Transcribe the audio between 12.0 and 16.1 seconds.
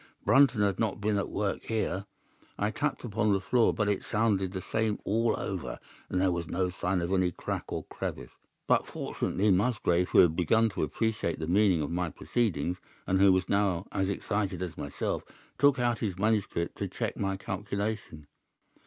proceedings, and who was now as excited as myself, took out